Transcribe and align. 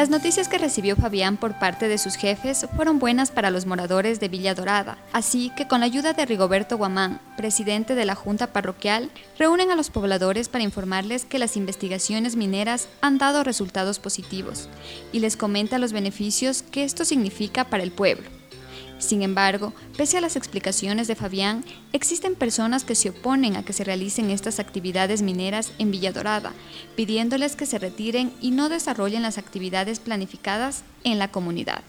Las 0.00 0.08
noticias 0.08 0.48
que 0.48 0.56
recibió 0.56 0.96
Fabián 0.96 1.36
por 1.36 1.58
parte 1.58 1.86
de 1.86 1.98
sus 1.98 2.14
jefes 2.14 2.66
fueron 2.74 2.98
buenas 2.98 3.30
para 3.30 3.50
los 3.50 3.66
moradores 3.66 4.18
de 4.18 4.28
Villa 4.28 4.54
Dorada, 4.54 4.96
así 5.12 5.52
que 5.54 5.68
con 5.68 5.80
la 5.80 5.84
ayuda 5.84 6.14
de 6.14 6.24
Rigoberto 6.24 6.78
Guamán, 6.78 7.20
presidente 7.36 7.94
de 7.94 8.06
la 8.06 8.14
Junta 8.14 8.46
Parroquial, 8.46 9.10
reúnen 9.38 9.70
a 9.70 9.76
los 9.76 9.90
pobladores 9.90 10.48
para 10.48 10.64
informarles 10.64 11.26
que 11.26 11.38
las 11.38 11.54
investigaciones 11.54 12.34
mineras 12.34 12.88
han 13.02 13.18
dado 13.18 13.44
resultados 13.44 13.98
positivos 13.98 14.70
y 15.12 15.18
les 15.18 15.36
comenta 15.36 15.78
los 15.78 15.92
beneficios 15.92 16.62
que 16.62 16.84
esto 16.84 17.04
significa 17.04 17.64
para 17.64 17.82
el 17.82 17.92
pueblo. 17.92 18.39
Sin 19.00 19.22
embargo, 19.22 19.72
pese 19.96 20.18
a 20.18 20.20
las 20.20 20.36
explicaciones 20.36 21.08
de 21.08 21.16
Fabián, 21.16 21.64
existen 21.92 22.36
personas 22.36 22.84
que 22.84 22.94
se 22.94 23.10
oponen 23.10 23.56
a 23.56 23.64
que 23.64 23.72
se 23.72 23.82
realicen 23.82 24.30
estas 24.30 24.60
actividades 24.60 25.22
mineras 25.22 25.72
en 25.78 25.90
Villa 25.90 26.12
Dorada, 26.12 26.52
pidiéndoles 26.94 27.56
que 27.56 27.66
se 27.66 27.78
retiren 27.78 28.32
y 28.40 28.52
no 28.52 28.68
desarrollen 28.68 29.22
las 29.22 29.38
actividades 29.38 29.98
planificadas 29.98 30.84
en 31.02 31.18
la 31.18 31.32
comunidad. 31.32 31.82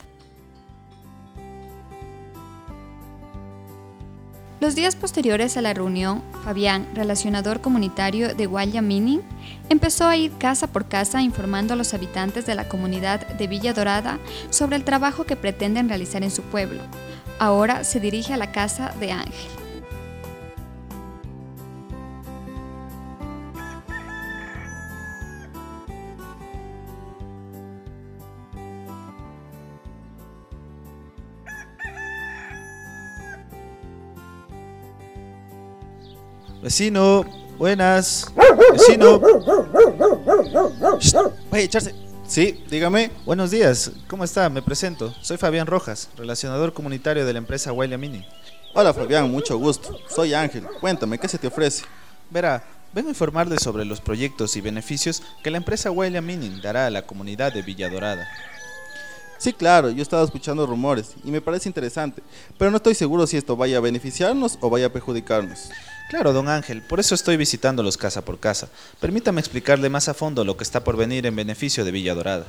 Los 4.61 4.75
días 4.75 4.95
posteriores 4.95 5.57
a 5.57 5.61
la 5.63 5.73
reunión, 5.73 6.21
Fabián, 6.43 6.87
relacionador 6.93 7.61
comunitario 7.61 8.35
de 8.35 8.45
Guaya 8.45 8.83
Mining, 8.83 9.21
empezó 9.69 10.07
a 10.07 10.15
ir 10.15 10.31
casa 10.37 10.67
por 10.67 10.87
casa 10.87 11.23
informando 11.23 11.73
a 11.73 11.75
los 11.75 11.95
habitantes 11.95 12.45
de 12.45 12.53
la 12.53 12.69
comunidad 12.69 13.27
de 13.27 13.47
Villa 13.47 13.73
Dorada 13.73 14.19
sobre 14.51 14.75
el 14.75 14.83
trabajo 14.83 15.23
que 15.23 15.35
pretenden 15.35 15.89
realizar 15.89 16.21
en 16.21 16.29
su 16.29 16.43
pueblo. 16.43 16.83
Ahora 17.39 17.83
se 17.83 17.99
dirige 17.99 18.35
a 18.35 18.37
la 18.37 18.51
casa 18.51 18.93
de 18.99 19.11
Ángel. 19.11 19.60
Vecino, 36.61 37.25
buenas. 37.57 38.31
Vecino. 38.71 39.19
Oye, 41.51 41.63
echarse. 41.63 41.95
Sí, 42.27 42.63
dígame. 42.69 43.09
Buenos 43.25 43.49
días. 43.49 43.91
¿Cómo 44.07 44.23
está? 44.23 44.47
Me 44.47 44.61
presento. 44.61 45.11
Soy 45.21 45.37
Fabián 45.37 45.65
Rojas, 45.65 46.09
relacionador 46.15 46.71
comunitario 46.71 47.25
de 47.25 47.33
la 47.33 47.39
empresa 47.39 47.73
Wailia 47.73 47.97
Mini. 47.97 48.23
Hola 48.75 48.93
Fabián, 48.93 49.29
mucho 49.31 49.57
gusto. 49.57 49.97
Soy 50.07 50.35
Ángel. 50.35 50.65
Cuéntame, 50.79 51.17
¿qué 51.17 51.27
se 51.27 51.39
te 51.39 51.47
ofrece? 51.47 51.83
Verá, 52.29 52.63
vengo 52.93 53.09
a 53.09 53.11
informarle 53.11 53.57
sobre 53.57 53.83
los 53.83 53.99
proyectos 53.99 54.55
y 54.55 54.61
beneficios 54.61 55.23
que 55.43 55.49
la 55.49 55.57
empresa 55.57 55.89
Wailia 55.89 56.21
Mining 56.21 56.61
dará 56.61 56.85
a 56.85 56.91
la 56.91 57.01
comunidad 57.07 57.51
de 57.51 57.63
Villa 57.63 57.89
Dorada. 57.89 58.27
Sí, 59.39 59.51
claro, 59.51 59.89
yo 59.89 59.97
he 59.97 60.01
estado 60.03 60.23
escuchando 60.23 60.67
rumores 60.67 61.15
y 61.23 61.31
me 61.31 61.41
parece 61.41 61.67
interesante, 61.67 62.21
pero 62.59 62.69
no 62.69 62.77
estoy 62.77 62.93
seguro 62.93 63.25
si 63.25 63.37
esto 63.37 63.57
vaya 63.57 63.77
a 63.77 63.81
beneficiarnos 63.81 64.59
o 64.61 64.69
vaya 64.69 64.85
a 64.85 64.93
perjudicarnos. 64.93 65.71
Claro, 66.11 66.33
don 66.33 66.49
Ángel, 66.49 66.81
por 66.81 66.99
eso 66.99 67.15
estoy 67.15 67.37
visitándolos 67.37 67.95
casa 67.95 68.25
por 68.25 68.37
casa. 68.37 68.67
Permítame 68.99 69.39
explicarle 69.39 69.89
más 69.89 70.09
a 70.09 70.13
fondo 70.13 70.43
lo 70.43 70.57
que 70.57 70.63
está 70.65 70.83
por 70.83 70.97
venir 70.97 71.25
en 71.25 71.37
beneficio 71.37 71.85
de 71.85 71.91
Villa 71.91 72.13
Dorada. 72.13 72.47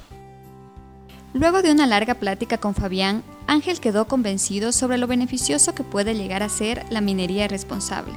Luego 1.32 1.62
de 1.62 1.70
una 1.70 1.86
larga 1.86 2.14
plática 2.14 2.58
con 2.58 2.74
Fabián, 2.74 3.22
Ángel 3.46 3.78
quedó 3.78 4.08
convencido 4.08 4.72
sobre 4.72 4.98
lo 4.98 5.06
beneficioso 5.06 5.76
que 5.76 5.84
puede 5.84 6.16
llegar 6.16 6.42
a 6.42 6.48
ser 6.48 6.84
la 6.90 7.00
minería 7.00 7.46
responsable. 7.46 8.14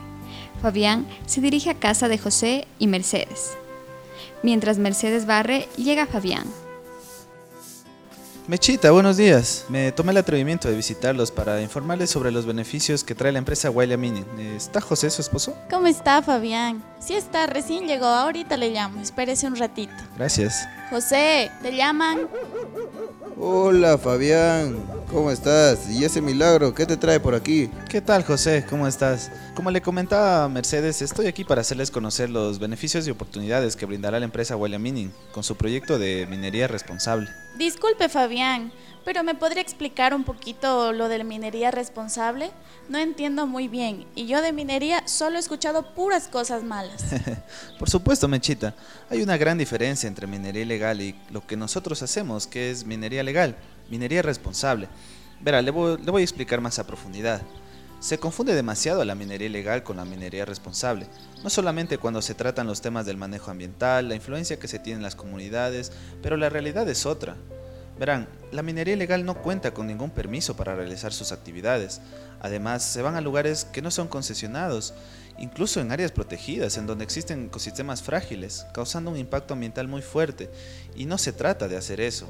Fabián 0.63 1.05
se 1.27 1.41
dirige 1.41 1.69
a 1.69 1.79
casa 1.79 2.07
de 2.07 2.17
José 2.17 2.67
y 2.79 2.87
Mercedes. 2.87 3.51
Mientras 4.41 4.79
Mercedes 4.79 5.27
barre, 5.27 5.67
llega 5.77 6.07
Fabián. 6.07 6.47
Mechita, 8.47 8.91
buenos 8.91 9.17
días. 9.17 9.65
Me 9.69 9.91
tomé 9.91 10.11
el 10.11 10.17
atrevimiento 10.17 10.69
de 10.69 10.75
visitarlos 10.75 11.31
para 11.31 11.63
informarles 11.63 12.11
sobre 12.11 12.31
los 12.31 12.45
beneficios 12.45 13.03
que 13.03 13.15
trae 13.15 13.31
la 13.31 13.39
empresa 13.39 13.71
Wailia 13.71 13.97
Mining. 13.97 14.23
¿Está 14.55 14.81
José, 14.81 15.09
su 15.09 15.21
esposo? 15.23 15.57
¿Cómo 15.67 15.87
está, 15.87 16.21
Fabián? 16.21 16.83
Sí 16.99 17.15
está, 17.15 17.47
recién 17.47 17.87
llegó. 17.87 18.05
Ahorita 18.05 18.55
le 18.55 18.69
llamo. 18.69 19.01
Espérese 19.01 19.47
un 19.47 19.55
ratito. 19.55 19.93
Gracias. 20.15 20.67
José, 20.91 21.49
¿te 21.63 21.75
llaman? 21.75 22.27
Hola, 23.35 23.97
Fabián. 23.97 24.77
¿Cómo 25.15 25.31
estás? 25.31 25.89
¿Y 25.89 26.03
ese 26.03 26.21
milagro 26.21 26.75
qué 26.75 26.85
te 26.85 26.97
trae 26.97 27.21
por 27.21 27.35
aquí? 27.35 27.69
¿Qué 27.87 28.01
tal, 28.01 28.25
José? 28.25 28.65
¿Cómo 28.69 28.85
estás? 28.85 29.31
Como 29.55 29.71
le 29.71 29.81
comentaba 29.81 30.43
a 30.43 30.49
Mercedes, 30.49 31.01
estoy 31.01 31.27
aquí 31.27 31.45
para 31.45 31.61
hacerles 31.61 31.89
conocer 31.89 32.29
los 32.29 32.59
beneficios 32.59 33.07
y 33.07 33.11
oportunidades 33.11 33.77
que 33.77 33.85
brindará 33.85 34.19
la 34.19 34.25
empresa 34.25 34.57
Wailia 34.57 34.77
Mining 34.77 35.13
con 35.31 35.45
su 35.45 35.55
proyecto 35.55 35.97
de 35.97 36.27
minería 36.29 36.67
responsable. 36.67 37.29
Disculpe, 37.57 38.09
Fabián, 38.09 38.73
pero 39.05 39.23
¿me 39.23 39.35
podría 39.35 39.61
explicar 39.61 40.13
un 40.13 40.25
poquito 40.25 40.91
lo 40.91 41.07
de 41.07 41.19
la 41.19 41.23
minería 41.23 41.71
responsable? 41.71 42.51
No 42.89 42.97
entiendo 42.97 43.47
muy 43.47 43.69
bien 43.69 44.05
y 44.15 44.27
yo 44.27 44.41
de 44.41 44.51
minería 44.51 45.07
solo 45.07 45.37
he 45.37 45.39
escuchado 45.39 45.93
puras 45.93 46.27
cosas 46.27 46.63
malas. 46.63 47.05
Por 47.79 47.89
supuesto, 47.89 48.27
Mechita. 48.27 48.75
Hay 49.09 49.21
una 49.21 49.37
gran 49.37 49.57
diferencia 49.57 50.09
entre 50.09 50.27
minería 50.27 50.63
ilegal 50.63 51.01
y 51.01 51.15
lo 51.31 51.47
que 51.47 51.55
nosotros 51.55 52.01
hacemos, 52.03 52.47
que 52.47 52.69
es 52.69 52.85
minería 52.85 53.23
legal, 53.23 53.55
minería 53.89 54.21
responsable. 54.21 54.87
Verá, 55.41 55.61
le 55.61 55.71
voy, 55.71 55.97
a 55.97 56.23
explicar 56.23 56.61
más 56.61 56.79
a 56.79 56.87
profundidad. 56.87 57.41
Se 57.99 58.17
confunde 58.17 58.53
demasiado 58.53 59.03
la 59.05 59.15
minería 59.15 59.47
ilegal 59.47 59.83
con 59.83 59.97
la 59.97 60.05
minería 60.05 60.45
responsable, 60.45 61.07
no 61.43 61.49
solamente 61.49 61.97
cuando 61.97 62.21
se 62.21 62.35
tratan 62.35 62.67
los 62.67 62.81
temas 62.81 63.05
del 63.05 63.17
manejo 63.17 63.51
ambiental, 63.51 64.09
la 64.09 64.15
influencia 64.15 64.59
que 64.59 64.67
se 64.67 64.79
tiene 64.79 64.97
en 64.97 65.03
las 65.03 65.15
comunidades, 65.15 65.91
pero 66.21 66.37
la 66.37 66.49
realidad 66.49 66.87
es 66.89 67.05
otra. 67.05 67.35
Verán, 67.97 68.27
la 68.51 68.61
minería 68.61 68.93
ilegal 68.93 69.23
no 69.23 69.41
cuenta 69.41 69.73
con 69.73 69.87
ningún 69.87 70.09
permiso 70.09 70.55
para 70.55 70.75
realizar 70.75 71.13
sus 71.13 71.31
actividades. 71.31 72.01
Además, 72.41 72.83
se 72.83 73.01
van 73.01 73.15
a 73.15 73.21
lugares 73.21 73.65
que 73.65 73.81
no 73.81 73.89
son 73.89 74.09
concesionados, 74.09 74.93
incluso 75.39 75.79
en 75.79 75.91
áreas 75.91 76.11
protegidas, 76.11 76.77
en 76.77 76.87
donde 76.87 77.05
existen 77.05 77.45
ecosistemas 77.45 78.03
frágiles, 78.03 78.65
causando 78.73 79.11
un 79.11 79.17
impacto 79.17 79.53
ambiental 79.53 79.87
muy 79.87 80.01
fuerte. 80.01 80.49
Y 80.95 81.05
no 81.05 81.17
se 81.17 81.31
trata 81.31 81.69
de 81.69 81.77
hacer 81.77 82.01
eso. 82.01 82.27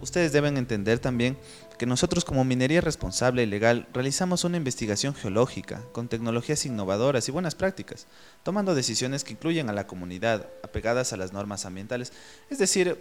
Ustedes 0.00 0.32
deben 0.32 0.56
entender 0.56 0.98
también 0.98 1.36
que 1.78 1.86
nosotros 1.86 2.24
como 2.24 2.44
minería 2.44 2.80
responsable 2.80 3.42
y 3.42 3.46
legal 3.46 3.86
realizamos 3.92 4.44
una 4.44 4.56
investigación 4.56 5.14
geológica 5.14 5.82
con 5.92 6.08
tecnologías 6.08 6.66
innovadoras 6.66 7.28
y 7.28 7.32
buenas 7.32 7.54
prácticas, 7.54 8.06
tomando 8.42 8.74
decisiones 8.74 9.24
que 9.24 9.32
incluyen 9.32 9.68
a 9.68 9.72
la 9.72 9.86
comunidad, 9.86 10.46
apegadas 10.62 11.12
a 11.12 11.16
las 11.16 11.32
normas 11.32 11.64
ambientales. 11.66 12.12
Es 12.50 12.58
decir, 12.58 12.98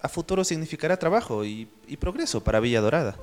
a 0.00 0.08
futuro 0.08 0.44
significará 0.44 0.96
trabajo 0.98 1.44
y, 1.44 1.68
progreso 1.98 2.42
para 2.42 2.60
Villa 2.60 2.80
Dorada. 2.80 3.16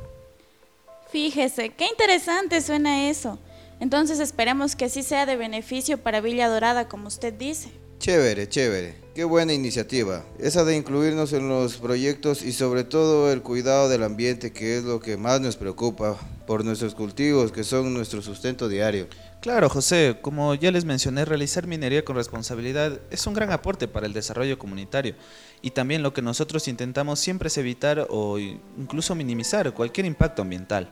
Fíjese, 1.12 1.70
qué 1.70 1.88
interesante 1.88 2.62
suena 2.62 3.10
eso. 3.10 3.38
Entonces 3.80 4.20
esperemos 4.20 4.76
que 4.76 4.90
sí 4.90 5.04
sea 5.04 5.26
de 5.26 5.36
beneficio 5.36 5.98
para 5.98 6.22
Villa 6.22 6.48
Dorada, 6.48 6.88
como 6.88 7.08
usted 7.08 7.34
dice. 7.34 7.72
Chévere, 8.00 8.48
chévere. 8.48 8.96
Qué 9.14 9.26
buena 9.26 9.52
iniciativa. 9.52 10.24
Esa 10.40 10.64
de 10.64 10.78
incluirnos 10.78 11.34
en 11.34 11.50
los 11.50 11.76
proyectos 11.76 12.44
y 12.44 12.54
sobre 12.54 12.86
todo 12.86 13.30
el 13.30 13.42
cuidado 13.42 13.90
del 13.90 14.04
ambiente, 14.04 14.54
que 14.54 14.78
es 14.78 14.86
lo 14.86 15.02
que 15.02 15.18
más 15.18 15.42
nos 15.42 15.58
preocupa 15.58 16.18
por 16.48 16.64
nuestros 16.64 16.96
cultivos, 16.96 17.52
que 17.52 17.66
son 17.66 17.94
nuestro 17.94 18.22
sustento 18.22 18.70
diario. 18.70 19.10
Claro, 19.42 19.68
José, 19.68 20.18
como 20.22 20.56
ya 20.56 20.72
les 20.72 20.86
mencioné, 20.86 21.26
realizar 21.26 21.68
minería 21.68 22.06
con 22.06 22.16
responsabilidad 22.16 23.02
es 23.12 23.28
un 23.28 23.34
gran 23.34 23.52
aporte 23.52 23.90
para 23.90 24.06
el 24.06 24.14
desarrollo 24.14 24.58
comunitario 24.58 25.16
y 25.62 25.72
también 25.72 26.02
lo 26.02 26.14
que 26.14 26.22
nosotros 26.22 26.70
intentamos 26.70 27.20
siempre 27.20 27.48
es 27.48 27.58
evitar 27.58 28.08
o 28.10 28.40
incluso 28.40 29.14
minimizar 29.14 29.74
cualquier 29.74 30.06
impacto 30.06 30.42
ambiental. 30.42 30.90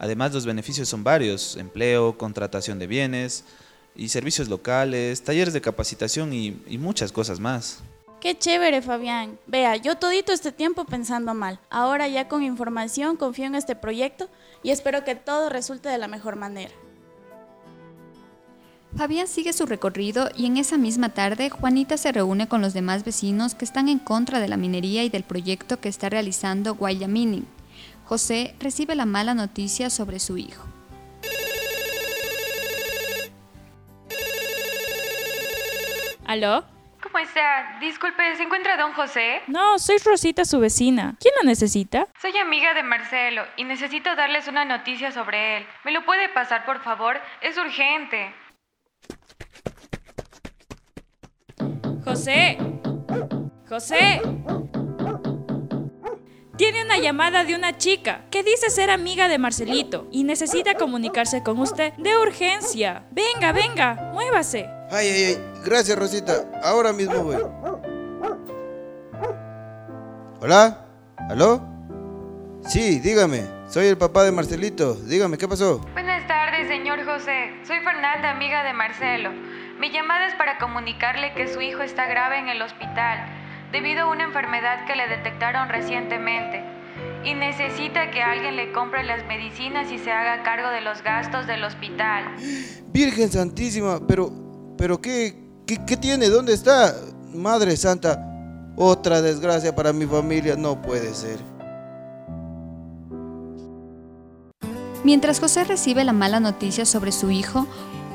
Además, 0.00 0.34
los 0.34 0.44
beneficios 0.44 0.88
son 0.88 1.04
varios, 1.04 1.56
empleo, 1.56 2.18
contratación 2.18 2.80
de 2.80 2.88
bienes 2.88 3.44
y 3.98 4.08
servicios 4.08 4.48
locales, 4.48 5.22
talleres 5.22 5.52
de 5.52 5.60
capacitación 5.60 6.32
y, 6.32 6.62
y 6.66 6.78
muchas 6.78 7.12
cosas 7.12 7.40
más. 7.40 7.80
Qué 8.20 8.36
chévere, 8.36 8.80
Fabián. 8.80 9.38
Vea, 9.46 9.76
yo 9.76 9.96
todito 9.96 10.32
este 10.32 10.50
tiempo 10.50 10.84
pensando 10.84 11.34
mal. 11.34 11.60
Ahora 11.68 12.08
ya 12.08 12.28
con 12.28 12.42
información 12.42 13.16
confío 13.16 13.46
en 13.46 13.54
este 13.54 13.76
proyecto 13.76 14.28
y 14.62 14.70
espero 14.70 15.04
que 15.04 15.14
todo 15.14 15.50
resulte 15.50 15.88
de 15.88 15.98
la 15.98 16.08
mejor 16.08 16.36
manera. 16.36 16.72
Fabián 18.96 19.28
sigue 19.28 19.52
su 19.52 19.66
recorrido 19.66 20.30
y 20.34 20.46
en 20.46 20.56
esa 20.56 20.78
misma 20.78 21.10
tarde 21.10 21.50
Juanita 21.50 21.96
se 21.98 22.10
reúne 22.10 22.48
con 22.48 22.62
los 22.62 22.72
demás 22.72 23.04
vecinos 23.04 23.54
que 23.54 23.64
están 23.64 23.88
en 23.88 23.98
contra 23.98 24.40
de 24.40 24.48
la 24.48 24.56
minería 24.56 25.04
y 25.04 25.10
del 25.10 25.24
proyecto 25.24 25.78
que 25.78 25.88
está 25.88 26.08
realizando 26.08 26.74
Guaya 26.74 27.06
Mining. 27.06 27.46
José 28.06 28.54
recibe 28.58 28.94
la 28.94 29.04
mala 29.04 29.34
noticia 29.34 29.90
sobre 29.90 30.18
su 30.18 30.38
hijo. 30.38 30.64
¿Aló? 36.28 36.62
¿Cómo 37.02 37.18
está? 37.20 37.78
Disculpe, 37.80 38.36
¿se 38.36 38.42
encuentra 38.42 38.76
don 38.76 38.92
José? 38.92 39.40
No, 39.46 39.78
soy 39.78 39.96
Rosita, 40.04 40.44
su 40.44 40.60
vecina. 40.60 41.16
¿Quién 41.18 41.32
lo 41.40 41.48
necesita? 41.48 42.06
Soy 42.20 42.36
amiga 42.36 42.74
de 42.74 42.82
Marcelo 42.82 43.44
y 43.56 43.64
necesito 43.64 44.14
darles 44.14 44.46
una 44.46 44.66
noticia 44.66 45.10
sobre 45.10 45.56
él. 45.56 45.66
¿Me 45.86 45.90
lo 45.90 46.04
puede 46.04 46.28
pasar, 46.28 46.66
por 46.66 46.82
favor? 46.82 47.18
Es 47.40 47.56
urgente. 47.56 48.34
José. 52.04 52.58
José. 53.66 54.20
Tiene 56.58 56.84
una 56.84 56.98
llamada 56.98 57.44
de 57.44 57.54
una 57.54 57.78
chica 57.78 58.26
que 58.30 58.42
dice 58.42 58.68
ser 58.68 58.90
amiga 58.90 59.28
de 59.28 59.38
Marcelito 59.38 60.06
y 60.10 60.24
necesita 60.24 60.74
comunicarse 60.74 61.42
con 61.42 61.58
usted 61.58 61.94
de 61.94 62.18
urgencia. 62.18 63.06
Venga, 63.12 63.52
venga, 63.52 64.10
muévase. 64.12 64.77
Ay, 64.90 65.06
ay, 65.08 65.24
ay. 65.24 65.38
Gracias, 65.64 65.98
Rosita. 65.98 66.44
Ahora 66.62 66.92
mismo 66.92 67.22
voy. 67.22 67.36
¿Hola? 70.40 70.78
¿Aló? 71.28 71.60
Sí, 72.66 72.98
dígame. 73.00 73.42
Soy 73.68 73.86
el 73.86 73.98
papá 73.98 74.24
de 74.24 74.32
Marcelito. 74.32 74.94
Dígame, 74.94 75.36
¿qué 75.36 75.46
pasó? 75.46 75.78
Buenas 75.92 76.26
tardes, 76.26 76.68
señor 76.68 77.04
José. 77.04 77.52
Soy 77.64 77.80
Fernanda, 77.80 78.30
amiga 78.30 78.64
de 78.64 78.72
Marcelo. 78.72 79.30
Mi 79.78 79.90
llamada 79.90 80.26
es 80.26 80.34
para 80.36 80.58
comunicarle 80.58 81.34
que 81.34 81.48
su 81.48 81.60
hijo 81.60 81.82
está 81.82 82.06
grave 82.06 82.38
en 82.38 82.48
el 82.48 82.62
hospital 82.62 83.18
debido 83.72 84.04
a 84.04 84.10
una 84.10 84.24
enfermedad 84.24 84.86
que 84.86 84.96
le 84.96 85.06
detectaron 85.06 85.68
recientemente 85.68 86.64
y 87.24 87.34
necesita 87.34 88.10
que 88.10 88.22
alguien 88.22 88.56
le 88.56 88.72
compre 88.72 89.04
las 89.04 89.26
medicinas 89.26 89.92
y 89.92 89.98
se 89.98 90.10
haga 90.10 90.42
cargo 90.42 90.70
de 90.70 90.80
los 90.80 91.02
gastos 91.02 91.46
del 91.46 91.62
hospital. 91.62 92.24
Virgen 92.90 93.30
Santísima, 93.30 94.00
pero, 94.06 94.47
pero 94.78 95.00
¿qué, 95.00 95.36
qué, 95.66 95.96
tiene? 95.96 96.28
¿Dónde 96.28 96.54
está? 96.54 96.94
Madre 97.34 97.76
Santa, 97.76 98.72
otra 98.76 99.20
desgracia 99.20 99.74
para 99.74 99.92
mi 99.92 100.06
familia, 100.06 100.56
no 100.56 100.80
puede 100.80 101.12
ser. 101.12 101.38
Mientras 105.04 105.40
José 105.40 105.64
recibe 105.64 106.04
la 106.04 106.12
mala 106.12 106.40
noticia 106.40 106.86
sobre 106.86 107.12
su 107.12 107.30
hijo, 107.30 107.66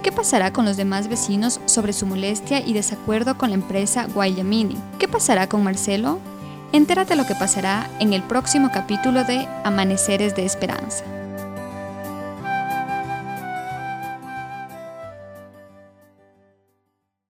¿qué 0.01 0.11
pasará 0.11 0.51
con 0.51 0.65
los 0.65 0.77
demás 0.77 1.07
vecinos 1.07 1.59
sobre 1.65 1.93
su 1.93 2.05
molestia 2.05 2.65
y 2.65 2.73
desacuerdo 2.73 3.37
con 3.37 3.49
la 3.49 3.55
empresa 3.55 4.07
Guayamini? 4.13 4.77
¿Qué 4.99 5.07
pasará 5.07 5.47
con 5.47 5.63
Marcelo? 5.63 6.19
Entérate 6.71 7.15
lo 7.15 7.25
que 7.25 7.35
pasará 7.35 7.89
en 7.99 8.13
el 8.13 8.23
próximo 8.23 8.71
capítulo 8.73 9.23
de 9.25 9.47
Amaneceres 9.63 10.35
de 10.35 10.45
Esperanza. 10.45 11.03